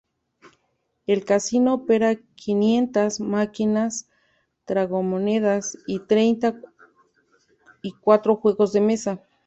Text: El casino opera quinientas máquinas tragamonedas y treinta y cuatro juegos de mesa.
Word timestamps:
El 1.05 1.25
casino 1.25 1.75
opera 1.75 2.15
quinientas 2.33 3.19
máquinas 3.19 4.09
tragamonedas 4.65 5.77
y 5.85 5.99
treinta 5.99 6.59
y 7.83 7.91
cuatro 7.91 8.35
juegos 8.37 8.73
de 8.73 8.81
mesa. 8.81 9.23